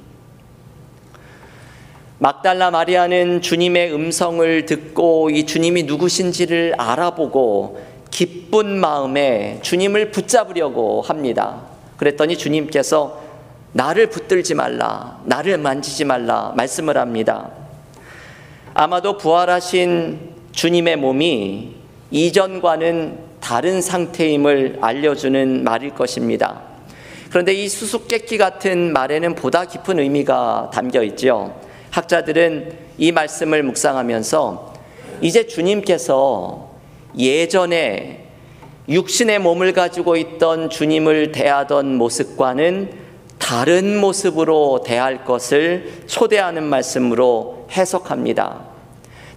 막달라 2.20 2.70
마리아는 2.70 3.42
주님의 3.42 3.92
음성을 3.92 4.66
듣고 4.66 5.30
이 5.30 5.46
주님이 5.46 5.84
누구신지를 5.84 6.74
알아보고 6.78 7.80
기쁜 8.10 8.78
마음에 8.78 9.58
주님을 9.62 10.10
붙잡으려고 10.12 11.02
합니다. 11.02 11.62
그랬더니 11.96 12.36
주님께서 12.36 13.27
나를 13.72 14.08
붙들지 14.08 14.54
말라, 14.54 15.20
나를 15.24 15.58
만지지 15.58 16.04
말라 16.04 16.52
말씀을 16.56 16.96
합니다. 16.96 17.50
아마도 18.74 19.16
부활하신 19.18 20.34
주님의 20.52 20.96
몸이 20.96 21.74
이전과는 22.10 23.18
다른 23.40 23.80
상태임을 23.80 24.78
알려주는 24.80 25.64
말일 25.64 25.94
것입니다. 25.94 26.62
그런데 27.30 27.52
이 27.52 27.68
수수께끼 27.68 28.38
같은 28.38 28.92
말에는 28.92 29.34
보다 29.34 29.64
깊은 29.64 29.98
의미가 29.98 30.70
담겨 30.72 31.02
있죠. 31.02 31.60
학자들은 31.90 32.72
이 32.96 33.12
말씀을 33.12 33.62
묵상하면서 33.62 34.74
이제 35.20 35.46
주님께서 35.46 36.70
예전에 37.16 38.24
육신의 38.88 39.40
몸을 39.40 39.72
가지고 39.72 40.16
있던 40.16 40.70
주님을 40.70 41.32
대하던 41.32 41.96
모습과는 41.96 43.07
다른 43.38 43.98
모습으로 44.00 44.82
대할 44.84 45.24
것을 45.24 46.02
초대하는 46.06 46.64
말씀으로 46.64 47.66
해석합니다. 47.70 48.64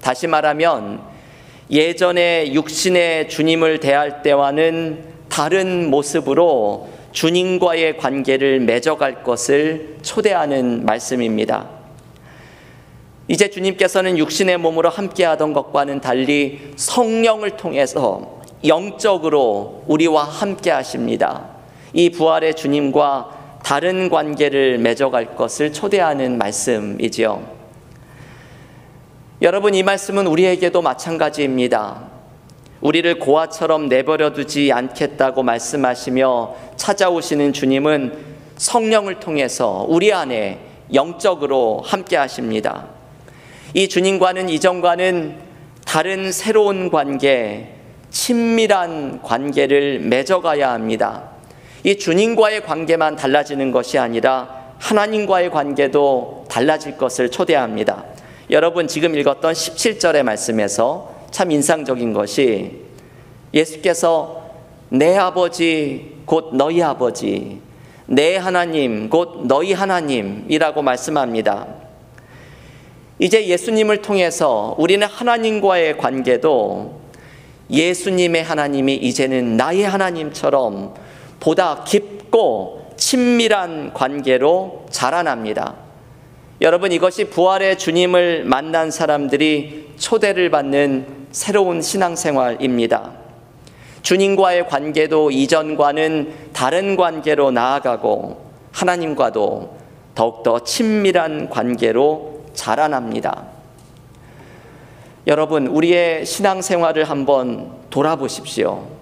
다시 0.01 0.27
말하면 0.27 1.01
예전에 1.69 2.51
육신의 2.53 3.29
주님을 3.29 3.79
대할 3.79 4.21
때와는 4.23 5.05
다른 5.29 5.89
모습으로 5.89 6.89
주님과의 7.13 7.97
관계를 7.97 8.59
맺어갈 8.61 9.23
것을 9.23 9.97
초대하는 10.01 10.85
말씀입니다. 10.85 11.69
이제 13.27 13.49
주님께서는 13.49 14.17
육신의 14.17 14.57
몸으로 14.57 14.89
함께하던 14.89 15.53
것과는 15.53 16.01
달리 16.01 16.73
성령을 16.75 17.51
통해서 17.51 18.41
영적으로 18.65 19.83
우리와 19.87 20.23
함께 20.23 20.71
하십니다. 20.71 21.45
이 21.93 22.09
부활의 22.09 22.55
주님과 22.55 23.40
다른 23.63 24.09
관계를 24.09 24.77
맺어갈 24.79 25.35
것을 25.35 25.71
초대하는 25.73 26.37
말씀이지요. 26.37 27.61
여러분 29.41 29.73
이 29.73 29.81
말씀은 29.81 30.27
우리에게도 30.27 30.81
마찬가지입니다. 30.81 32.09
우리를 32.81 33.19
고아처럼 33.19 33.89
내버려 33.89 34.33
두지 34.33 34.71
않겠다고 34.71 35.43
말씀하시며 35.43 36.55
찾아오시는 36.75 37.53
주님은 37.53 38.31
성령을 38.57 39.19
통해서 39.19 39.85
우리 39.87 40.13
안에 40.13 40.59
영적으로 40.93 41.81
함께 41.85 42.17
하십니다. 42.17 42.87
이 43.73 43.87
주님과는 43.87 44.49
이전과는 44.49 45.37
다른 45.85 46.31
새로운 46.31 46.89
관계, 46.89 47.75
친밀한 48.09 49.21
관계를 49.21 49.99
맺어가야 49.99 50.71
합니다. 50.71 51.31
이 51.83 51.97
주님과의 51.97 52.63
관계만 52.63 53.15
달라지는 53.15 53.71
것이 53.71 53.97
아니라 53.97 54.73
하나님과의 54.77 55.51
관계도 55.51 56.45
달라질 56.49 56.97
것을 56.97 57.29
초대합니다. 57.29 58.03
여러분 58.49 58.87
지금 58.87 59.15
읽었던 59.15 59.53
17절의 59.53 60.23
말씀에서 60.23 61.15
참 61.31 61.51
인상적인 61.51 62.13
것이 62.13 62.81
예수께서 63.53 64.41
내 64.89 65.15
아버지 65.17 66.17
곧 66.25 66.55
너희 66.55 66.81
아버지 66.83 67.61
내 68.05 68.35
하나님 68.35 69.09
곧 69.09 69.47
너희 69.47 69.73
하나님이라고 69.73 70.81
말씀합니다. 70.81 71.67
이제 73.19 73.47
예수님을 73.47 74.01
통해서 74.01 74.75
우리는 74.77 75.05
하나님과의 75.07 75.97
관계도 75.97 77.01
예수님의 77.69 78.43
하나님이 78.43 78.95
이제는 78.95 79.55
나의 79.57 79.83
하나님처럼 79.83 80.93
보다 81.41 81.83
깊고 81.83 82.93
친밀한 82.95 83.93
관계로 83.93 84.85
자라납니다. 84.89 85.75
여러분 86.61 86.93
이것이 86.93 87.25
부활의 87.25 87.77
주님을 87.77 88.45
만난 88.45 88.91
사람들이 88.91 89.95
초대를 89.97 90.49
받는 90.51 91.27
새로운 91.31 91.81
신앙생활입니다. 91.81 93.11
주님과의 94.03 94.67
관계도 94.67 95.31
이전과는 95.31 96.51
다른 96.53 96.95
관계로 96.95 97.51
나아가고 97.51 98.45
하나님과도 98.71 99.77
더욱더 100.15 100.63
친밀한 100.63 101.49
관계로 101.49 102.45
자라납니다. 102.53 103.45
여러분, 105.27 105.67
우리의 105.67 106.25
신앙생활을 106.25 107.03
한번 107.05 107.73
돌아보십시오. 107.89 109.00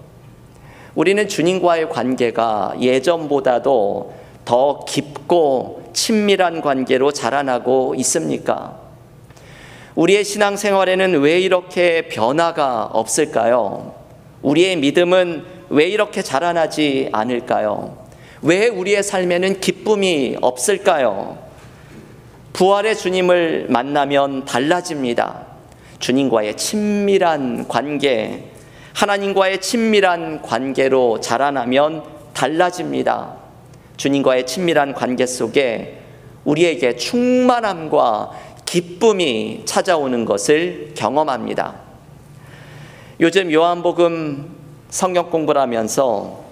우리는 1.00 1.26
주님과의 1.26 1.88
관계가 1.88 2.74
예전보다도 2.78 4.12
더 4.44 4.84
깊고 4.86 5.84
친밀한 5.94 6.60
관계로 6.60 7.10
자라나고 7.10 7.94
있습니까? 8.00 8.78
우리의 9.94 10.24
신앙생활에는 10.24 11.22
왜 11.22 11.40
이렇게 11.40 12.06
변화가 12.08 12.90
없을까요? 12.92 13.94
우리의 14.42 14.76
믿음은 14.76 15.44
왜 15.70 15.86
이렇게 15.86 16.20
자라나지 16.20 17.08
않을까요? 17.12 17.96
왜 18.42 18.68
우리의 18.68 19.02
삶에는 19.02 19.60
기쁨이 19.60 20.36
없을까요? 20.42 21.38
부활의 22.52 22.94
주님을 22.94 23.68
만나면 23.70 24.44
달라집니다. 24.44 25.46
주님과의 25.98 26.58
친밀한 26.58 27.66
관계, 27.68 28.50
하나님과의 29.00 29.62
친밀한 29.62 30.42
관계로 30.42 31.20
자라나면 31.20 32.02
달라집니다. 32.34 33.34
주님과의 33.96 34.46
친밀한 34.46 34.92
관계 34.92 35.24
속에 35.24 36.02
우리에게 36.44 36.96
충만함과 36.96 38.32
기쁨이 38.66 39.62
찾아오는 39.64 40.26
것을 40.26 40.92
경험합니다. 40.94 41.76
요즘 43.20 43.50
요한복음 43.50 44.54
성경 44.90 45.30
공부를 45.30 45.62
하면서 45.62 46.44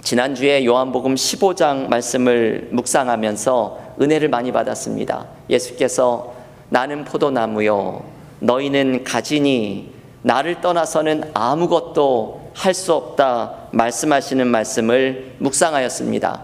지난주에 0.00 0.64
요한복음 0.64 1.16
15장 1.16 1.88
말씀을 1.88 2.68
묵상하면서 2.72 3.96
은혜를 4.00 4.30
많이 4.30 4.52
받았습니다. 4.52 5.26
예수께서 5.50 6.32
나는 6.70 7.04
포도나무요 7.04 8.04
너희는 8.40 9.04
가지니 9.04 9.93
나를 10.24 10.62
떠나서는 10.62 11.30
아무것도 11.34 12.52
할 12.54 12.72
수 12.72 12.94
없다 12.94 13.68
말씀하시는 13.72 14.46
말씀을 14.46 15.32
묵상하였습니다. 15.38 16.42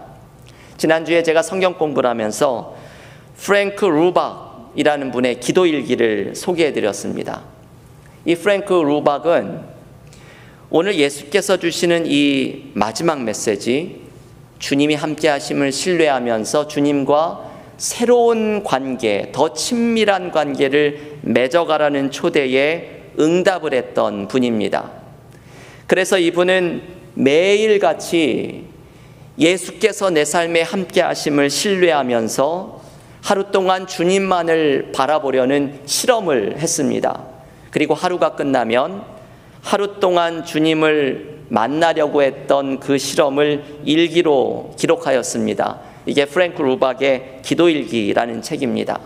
지난주에 0.77 1.23
제가 1.23 1.41
성경 1.41 1.73
공부를 1.75 2.09
하면서 2.09 2.75
프랭크 3.37 3.85
루박이라는 3.85 5.11
분의 5.11 5.39
기도 5.39 5.65
일기를 5.65 6.35
소개해 6.35 6.73
드렸습니다. 6.73 7.41
이 8.25 8.35
프랭크 8.35 8.71
루박은 8.73 9.61
오늘 10.69 10.95
예수께서 10.95 11.57
주시는 11.57 12.03
이 12.05 12.71
마지막 12.73 13.23
메시지 13.23 14.01
주님이 14.59 14.93
함께 14.93 15.27
하심을 15.27 15.71
신뢰하면서 15.71 16.67
주님과 16.67 17.51
새로운 17.77 18.63
관계, 18.63 19.31
더 19.31 19.53
친밀한 19.53 20.29
관계를 20.29 21.17
맺어가라는 21.21 22.11
초대에 22.11 23.00
응답을 23.19 23.73
했던 23.73 24.27
분입니다. 24.27 24.91
그래서 25.87 26.17
이분은 26.17 26.81
매일같이 27.15 28.65
예수께서 29.37 30.09
내 30.09 30.23
삶에 30.25 30.61
함께 30.61 31.01
하심을 31.01 31.49
신뢰하면서 31.49 32.81
하루 33.21 33.51
동안 33.51 33.87
주님만을 33.87 34.91
바라보려는 34.93 35.81
실험을 35.85 36.57
했습니다. 36.57 37.23
그리고 37.69 37.93
하루가 37.93 38.35
끝나면 38.35 39.03
하루 39.61 39.99
동안 39.99 40.43
주님을 40.43 41.41
만나려고 41.49 42.23
했던 42.23 42.79
그 42.79 42.97
실험을 42.97 43.63
일기로 43.85 44.75
기록하였습니다. 44.77 45.79
이게 46.05 46.25
프랭크 46.25 46.61
루박의 46.61 47.39
기도일기라는 47.43 48.41
책입니다. 48.41 48.99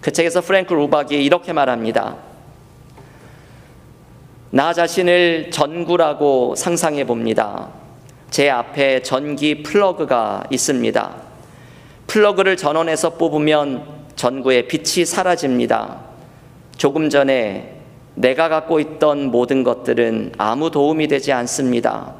그 0.00 0.10
책에서 0.10 0.40
프랭크 0.40 0.74
루박이 0.74 1.22
이렇게 1.22 1.52
말합니다. 1.52 2.16
나 4.54 4.72
자신을 4.72 5.50
전구라고 5.50 6.54
상상해 6.54 7.04
봅니다. 7.04 7.70
제 8.30 8.48
앞에 8.48 9.02
전기 9.02 9.64
플러그가 9.64 10.44
있습니다. 10.48 11.16
플러그를 12.06 12.56
전원에서 12.56 13.14
뽑으면 13.14 13.84
전구의 14.14 14.68
빛이 14.68 15.06
사라집니다. 15.06 15.98
조금 16.76 17.10
전에 17.10 17.80
내가 18.14 18.48
갖고 18.48 18.78
있던 18.78 19.32
모든 19.32 19.64
것들은 19.64 20.34
아무 20.38 20.70
도움이 20.70 21.08
되지 21.08 21.32
않습니다. 21.32 22.14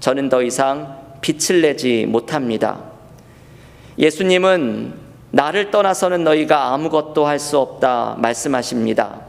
저는 0.00 0.28
더 0.28 0.42
이상 0.42 0.96
빛을 1.20 1.60
내지 1.60 2.04
못합니다. 2.04 2.80
예수님은 3.96 4.92
나를 5.30 5.70
떠나서는 5.70 6.24
너희가 6.24 6.72
아무것도 6.74 7.26
할 7.26 7.38
수 7.38 7.60
없다 7.60 8.16
말씀하십니다. 8.18 9.20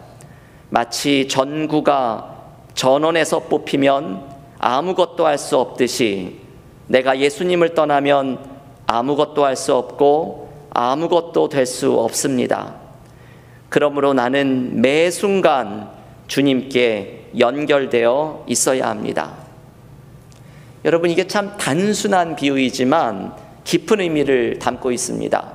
마치 0.74 1.28
전구가 1.28 2.31
전원에서 2.74 3.40
뽑히면 3.40 4.30
아무것도 4.60 5.26
할 5.26 5.38
수 5.38 5.58
없듯이 5.58 6.38
내가 6.88 7.20
예수님을 7.20 7.74
떠나면 7.74 8.40
아무것도 8.88 9.46
할 9.46 9.56
수 9.56 9.76
없고 9.76 10.50
아무것도 10.72 11.50
될 11.50 11.66
수 11.66 12.00
없습니다. 12.00 12.76
그러므로 13.70 14.14
나는 14.14 14.82
매 14.82 15.10
순간 15.10 15.90
주님께 16.28 17.30
연결되어 17.40 18.46
있어야 18.48 18.90
합니다. 18.90 19.34
여러분, 20.84 21.10
이게 21.10 21.28
참 21.28 21.56
단순한 21.58 22.36
비유이지만 22.36 23.34
깊은 23.64 24.02
의미를 24.02 24.60
담고 24.60 24.92
있습니다. 24.92 25.54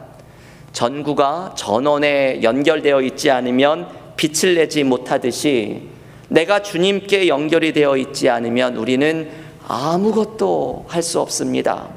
전구가 0.72 1.54
전원에 1.56 2.42
연결되어 2.42 3.00
있지 3.02 3.30
않으면 3.30 3.88
빛을 4.16 4.54
내지 4.54 4.84
못하듯이 4.84 5.88
내가 6.28 6.62
주님께 6.62 7.28
연결이 7.28 7.72
되어 7.72 7.96
있지 7.96 8.28
않으면 8.28 8.76
우리는 8.76 9.30
아무것도 9.68 10.86
할 10.88 11.02
수 11.02 11.20
없습니다. 11.20 11.88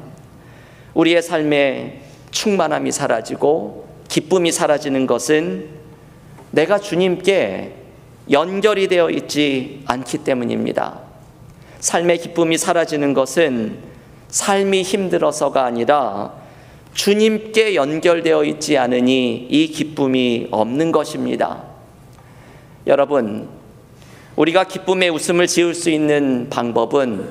우리의 0.93 1.21
삶에 1.21 2.01
충만함이 2.31 2.91
사라지고 2.91 3.87
기쁨이 4.07 4.51
사라지는 4.51 5.07
것은 5.07 5.69
내가 6.51 6.79
주님께 6.79 7.73
연결이 8.31 8.87
되어 8.87 9.09
있지 9.09 9.83
않기 9.85 10.19
때문입니다. 10.19 10.99
삶의 11.79 12.19
기쁨이 12.19 12.57
사라지는 12.57 13.13
것은 13.13 13.77
삶이 14.27 14.81
힘들어서가 14.83 15.63
아니라 15.65 16.33
주님께 16.93 17.75
연결되어 17.75 18.43
있지 18.45 18.77
않으니 18.77 19.47
이 19.49 19.67
기쁨이 19.67 20.47
없는 20.51 20.91
것입니다. 20.91 21.63
여러분, 22.87 23.58
우리가 24.39 24.63
기쁨의 24.63 25.09
웃음을 25.09 25.47
지을 25.47 25.73
수 25.73 25.89
있는 25.89 26.47
방법은 26.49 27.25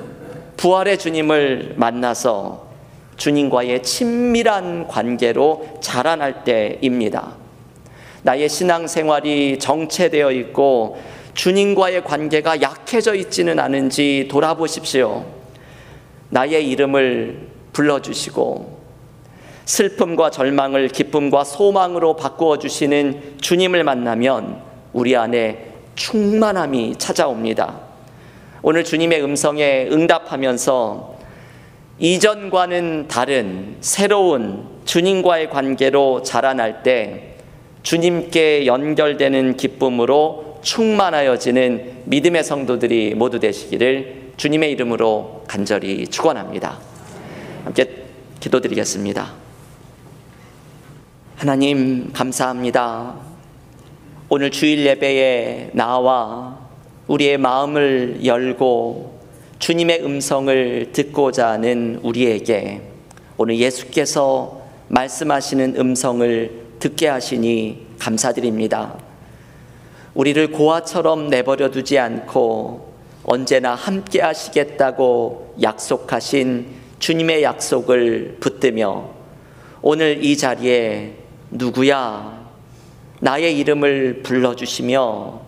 부활의 0.57 0.99
주님을 0.99 1.73
만나서 1.75 2.67
주님과의 3.17 3.81
친밀한 3.81 4.87
관계로 4.87 5.79
자라날 5.81 6.43
때입니다. 6.43 7.33
나의 8.21 8.47
신앙생활이 8.47 9.57
정체되어 9.57 10.31
있고 10.33 11.01
주님과의 11.33 12.03
관계가 12.03 12.61
약해져 12.61 13.15
있지는 13.15 13.59
않은지 13.59 14.27
돌아보십시오. 14.29 15.25
나의 16.29 16.69
이름을 16.69 17.47
불러주시고 17.73 18.81
슬픔과 19.65 20.29
절망을 20.29 20.89
기쁨과 20.89 21.43
소망으로 21.43 22.15
바꾸어 22.15 22.59
주시는 22.59 23.39
주님을 23.41 23.83
만나면 23.83 24.61
우리 24.93 25.15
안에 25.15 25.68
충만함이 25.99 26.95
찾아옵니다. 26.97 27.77
오늘 28.61 28.83
주님의 28.85 29.21
음성에 29.21 29.89
응답하면서 29.91 31.19
이전과는 31.99 33.09
다른 33.09 33.75
새로운 33.81 34.65
주님과의 34.85 35.49
관계로 35.49 36.23
자라날 36.23 36.83
때 36.83 37.35
주님께 37.83 38.65
연결되는 38.65 39.57
기쁨으로 39.57 40.59
충만하여지는 40.61 42.03
믿음의 42.05 42.43
성도들이 42.45 43.15
모두 43.15 43.39
되시기를 43.39 44.31
주님의 44.37 44.71
이름으로 44.71 45.43
간절히 45.47 46.07
축원합니다. 46.07 46.79
함께 47.65 48.05
기도드리겠습니다. 48.39 49.33
하나님 51.35 52.11
감사합니다. 52.13 53.28
오늘 54.31 54.51
주일 54.51 54.85
예배에 54.85 55.71
나와 55.73 56.59
우리의 57.07 57.39
마음을 57.39 58.23
열고 58.23 59.21
주님의 59.57 60.05
음성을 60.05 60.91
듣고자 60.91 61.49
하는 61.49 61.99
우리에게 62.03 62.81
오늘 63.37 63.57
예수께서 63.57 64.61
말씀하시는 64.89 65.75
음성을 65.79 66.51
듣게 66.77 67.07
하시니 67.07 67.87
감사드립니다. 67.97 68.99
우리를 70.13 70.51
고아처럼 70.51 71.29
내버려 71.29 71.71
두지 71.71 71.97
않고 71.97 72.93
언제나 73.23 73.73
함께 73.73 74.21
하시겠다고 74.21 75.55
약속하신 75.59 76.67
주님의 76.99 77.41
약속을 77.41 78.37
붙들며 78.39 79.09
오늘 79.81 80.23
이 80.23 80.37
자리에 80.37 81.15
누구야 81.49 82.38
나의 83.19 83.57
이름을 83.59 84.21
불러주시며 84.23 85.41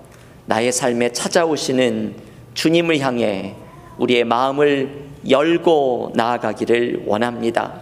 나의 0.46 0.72
삶에 0.72 1.12
찾아오시는 1.14 2.16
주님을 2.54 3.00
향해 3.00 3.56
우리의 3.98 4.26
마음을 4.26 4.90
열고 5.30 6.14
나아가기를 6.16 7.04
원합니다. 7.06 7.82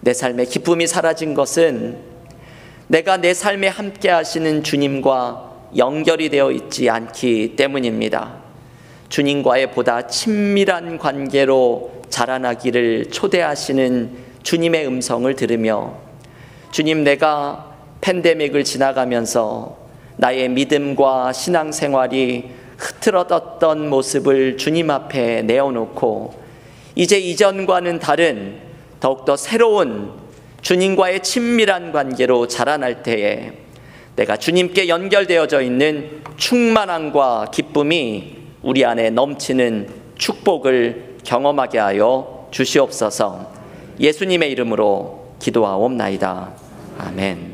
내 0.00 0.12
삶의 0.12 0.46
기쁨이 0.46 0.86
사라진 0.86 1.34
것은 1.34 1.98
내가 2.88 3.18
내 3.18 3.34
삶에 3.34 3.68
함께 3.68 4.08
하시는 4.08 4.62
주님과 4.62 5.48
연결이 5.76 6.30
되어 6.30 6.50
있지 6.50 6.88
않기 6.88 7.54
때문입니다. 7.56 8.36
주님과의 9.10 9.72
보다 9.72 10.06
친밀한 10.06 10.98
관계로 10.98 12.02
자라나기를 12.08 13.10
초대하시는 13.10 14.10
주님의 14.42 14.86
음성을 14.86 15.34
들으며 15.34 15.94
주님 16.70 17.04
내가 17.04 17.67
팬데믹을 18.08 18.64
지나가면서 18.64 19.76
나의 20.16 20.48
믿음과 20.48 21.34
신앙생활이 21.34 22.48
흐트러졌던 22.78 23.90
모습을 23.90 24.56
주님 24.56 24.90
앞에 24.90 25.42
내어놓고 25.42 26.34
이제 26.94 27.18
이전과는 27.18 27.98
다른 27.98 28.60
더욱더 28.98 29.36
새로운 29.36 30.12
주님과의 30.62 31.22
친밀한 31.22 31.92
관계로 31.92 32.48
자라날 32.48 33.02
때에 33.02 33.52
내가 34.16 34.38
주님께 34.38 34.88
연결되어져 34.88 35.60
있는 35.60 36.22
충만함과 36.38 37.50
기쁨이 37.52 38.38
우리 38.62 38.86
안에 38.86 39.10
넘치는 39.10 39.88
축복을 40.16 41.18
경험하게 41.24 41.78
하여 41.78 42.48
주시옵소서 42.52 43.52
예수님의 44.00 44.50
이름으로 44.52 45.34
기도하옵나이다. 45.40 46.52
아멘. 46.98 47.48